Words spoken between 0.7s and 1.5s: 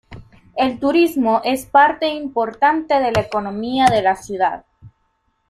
turismo